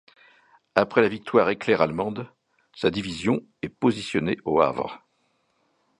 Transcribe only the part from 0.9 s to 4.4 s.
la victoire éclair allemande, sa division est positionnée